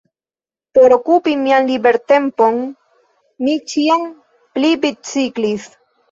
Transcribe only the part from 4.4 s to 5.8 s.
pli biciklis.